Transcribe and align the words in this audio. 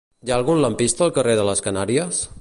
Hi 0.27 0.31
ha 0.31 0.37
algun 0.39 0.61
lampista 0.63 1.05
al 1.09 1.13
carrer 1.19 1.37
de 1.41 1.47
les 1.51 1.63
Canàries? 1.69 2.25